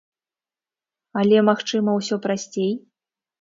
[1.23, 2.73] Але, магчыма, усё прасцей?